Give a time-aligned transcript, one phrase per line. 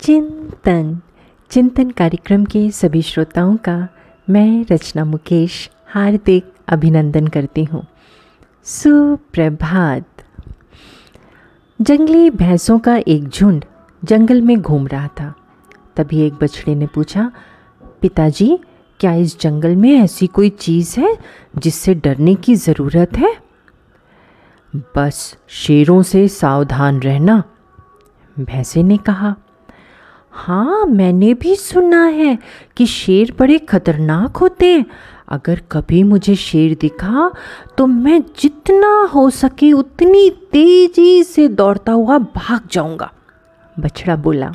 [0.00, 1.00] चिंतन।
[1.50, 3.88] चिंतन कार्यक्रम के सभी श्रोताओं का
[4.30, 7.86] मैं रचना मुकेश हार्दिक अभिनंदन करती हूँ।
[8.64, 10.04] सुप्रभात।
[11.80, 13.64] जंगली भैंसों का एक झुंड
[14.04, 15.34] जंगल में घूम रहा था।
[15.96, 17.30] तभी एक बछड़े ने पूछा,
[18.02, 18.58] पिताजी,
[19.00, 21.16] क्या इस जंगल में ऐसी कोई चीज़ है
[21.58, 23.34] जिससे डरने की ज़रूरत है?
[24.76, 27.42] बस शेरों से सावधान रहना,
[28.36, 29.34] भैंसे ने कहा।
[30.36, 32.38] हाँ मैंने भी सुना है
[32.76, 34.84] कि शेर बड़े खतरनाक होते हैं।
[35.28, 37.30] अगर कभी मुझे शेर दिखा
[37.78, 43.12] तो मैं जितना हो सके उतनी तेज़ी से दौड़ता हुआ भाग जाऊँगा।
[43.80, 44.52] बछड़ा बोला,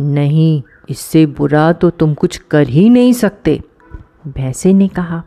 [0.00, 3.60] नहीं, इससे बुरा तो तुम कुछ कर ही नहीं सकते।
[4.26, 5.22] भैंसे ने कहा।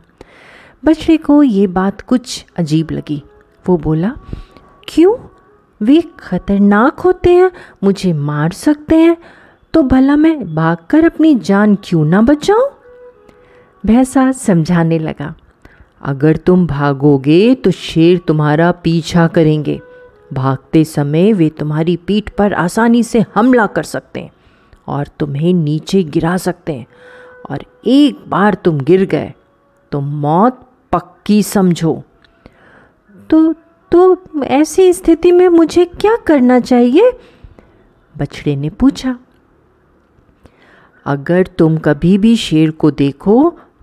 [0.84, 3.22] बछड़े को ये बात कुछ अजीब लगी।
[3.66, 4.12] वो बोला,
[4.88, 5.16] क्यों?
[5.80, 7.50] वे खतरनाक होते हैं,
[7.84, 9.16] मुझे मार सकते हैं।
[9.74, 12.68] तो भला मैं भागकर अपनी जान क्यों ना बचाऊं?
[13.84, 15.34] भैंसा समझाने लगा,
[16.02, 19.80] अगर तुम भागोगे तो शेर तुम्हारा पीछा करेंगे।
[20.32, 24.30] भागते समय वे तुम्हारी पीठ पर आसानी से हमला कर सकते हैं
[24.88, 26.86] और तुम्हें नीचे गिरा सकते हैं
[27.50, 29.32] और एक बार तुम गिर गए
[29.92, 30.60] तो मौत
[30.92, 32.02] पक्की समझो।
[33.30, 33.52] तो
[33.92, 37.12] तो ऐसी स्थिति में मुझे क्या करना चाहिए?
[38.16, 39.16] बछड़े ने पूछा।
[41.06, 43.36] अगर तुम कभी भी शेर को देखो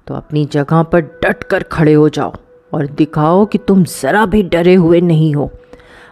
[0.08, 2.34] तो अपनी जगह पर डट कर खड़े हो जाओ
[2.74, 5.50] और दिखाओ कि तुम ज़रा भी डरे हुए नहीं हो।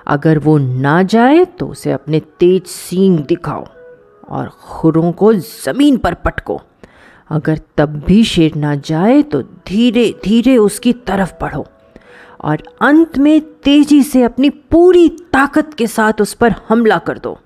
[0.08, 3.66] अगर वो ना जाए तो उसे अपने तेज सींग दिखाओ
[4.30, 6.62] और खुरों को ज़मीन पर पटको।
[7.30, 11.66] अगर तब भी शेर ना जाए तो धीरे धीरे उसकी तरफ़ बढ़ो
[12.42, 17.38] और अंत में तेज़ी से अपनी पूरी ताकत के साथ उस पर हमला कर दो।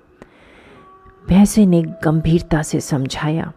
[1.28, 3.52] भैंसे ने गंभीरता से समझाया,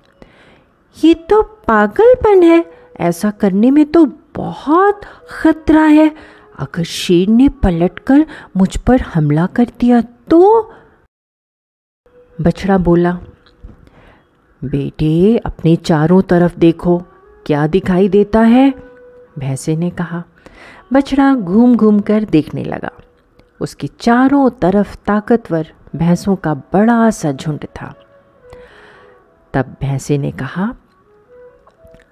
[1.03, 2.65] ये तो पागलपन है।
[2.99, 6.15] ऐसा करने में तो बहुत खतरा है।
[6.59, 8.25] अगर शेर ने पलटकर
[8.57, 10.71] मुझ पर हमला कर दिया तो?
[12.41, 13.19] बछड़ा बोला,
[14.61, 16.97] बेटे, अपने चारों तरफ़ देखो,
[17.45, 18.73] क्या दिखाई देता है?
[19.39, 20.23] भैंसे ने कहा।
[20.93, 22.91] बछड़ा घूम घूम कर देखने लगा।
[23.61, 27.93] उसके चारों तरफ़ ताकतवर भैंसों का बड़ा सा झुंड था।
[29.53, 30.73] तब भैंसे ने कहा,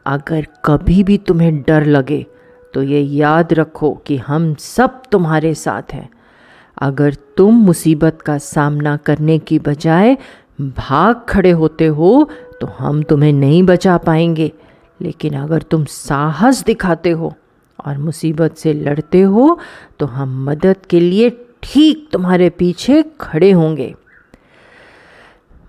[0.06, 2.26] अगर कभी भी तुम्हें डर लगे
[2.74, 6.10] तो ये याद रखो कि हम सब तुम्हारे साथ हैं।
[6.78, 10.18] अगर तुम मुसीबत का सामना करने की बजाय
[10.62, 12.30] भाग खड़े होते हो
[12.62, 14.52] तो हम तुम्हें नहीं बचा पाएँगे।
[15.00, 17.34] लेकिन अगर तुम साहस दिखाते हो
[17.86, 19.58] और मुसीबत से लड़ते हो
[20.00, 21.30] तो हम मदद के लिए
[21.68, 23.96] ठीक तुम्हारे पीछे खड़े होंगे।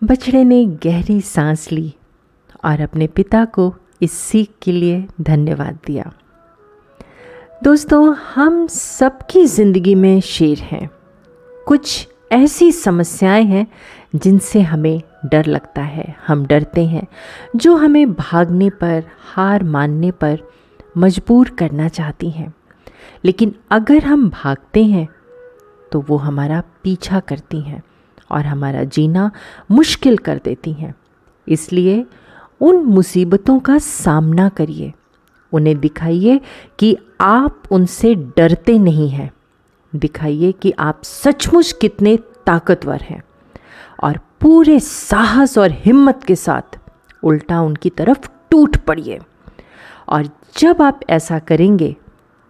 [0.04, 1.94] बछड़े ने गहरी सांस ली
[2.64, 6.12] और अपने पिता को इस सीख के लिए धन्यवाद दिया।
[7.64, 10.90] दोस्तों, हम सबकी ज़िंदगी में शेर हैं।
[11.66, 13.66] कुछ ऐसी समस्याएँ हैं
[14.16, 17.06] जिनसे हमें डर लगता है। हम डरते हैं,
[17.56, 20.38] जो हमें भागने पर, हार मानने पर
[20.98, 22.54] मजबूर करना चाहती हैं।
[23.24, 25.08] लेकिन अगर हम भागते हैं
[25.92, 27.82] तो वो हमारा पीछा करती हैं
[28.30, 29.30] और हमारा जीना
[29.70, 30.94] मुश्किल कर देती हैं।
[31.48, 32.06] इसलिए
[32.60, 34.92] उन मुसीबतों का सामना करिए।
[35.52, 36.40] उन्हें दिखाइए
[36.78, 39.30] कि आप उनसे डरते नहीं हैं।
[39.96, 42.16] दिखाइए कि आप सचमुच कितने
[42.46, 43.22] ताकतवर हैं
[44.02, 46.78] और पूरे साहस और हिम्मत के साथ
[47.22, 49.18] उल्टा उनकी तरफ़ टूट पड़िए।
[50.08, 51.96] और जब आप ऐसा करेंगे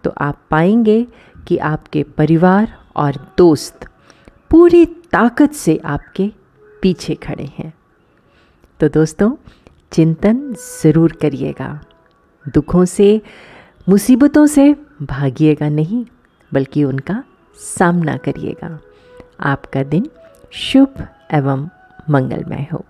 [0.03, 1.07] तो आप पाएँगे
[1.47, 3.87] कि आपके परिवार और दोस्त
[4.51, 6.31] पूरी ताकत से आपके
[6.81, 7.73] पीछे खड़े हैं।
[8.79, 9.31] तो दोस्तों,
[9.91, 11.81] चिंतन ज़रूर करिएगा।
[12.45, 13.21] दुखों से,
[13.89, 16.05] मुसीबतों से भागिएगा नहीं,
[16.53, 17.23] बल्कि उनका
[17.55, 18.79] सामना करिएगा।
[19.39, 20.09] आपका दिन
[20.51, 21.69] शुभ एवं
[22.09, 22.85] मंगलमय हो।